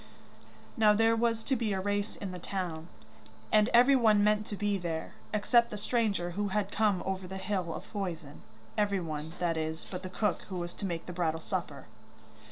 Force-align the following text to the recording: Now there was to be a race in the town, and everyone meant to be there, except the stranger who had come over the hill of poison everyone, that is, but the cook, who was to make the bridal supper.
Now 0.77 0.93
there 0.93 1.15
was 1.15 1.43
to 1.43 1.55
be 1.55 1.73
a 1.73 1.79
race 1.79 2.15
in 2.15 2.31
the 2.31 2.39
town, 2.39 2.87
and 3.51 3.69
everyone 3.71 4.23
meant 4.23 4.47
to 4.47 4.55
be 4.55 4.79
there, 4.79 5.13
except 5.31 5.69
the 5.69 5.77
stranger 5.77 6.31
who 6.31 6.47
had 6.47 6.71
come 6.71 7.03
over 7.05 7.27
the 7.27 7.37
hill 7.37 7.71
of 7.71 7.83
poison 7.93 8.41
everyone, 8.75 9.33
that 9.37 9.57
is, 9.57 9.85
but 9.91 10.01
the 10.01 10.09
cook, 10.09 10.41
who 10.49 10.57
was 10.57 10.73
to 10.73 10.87
make 10.87 11.05
the 11.05 11.13
bridal 11.13 11.39
supper. 11.39 11.85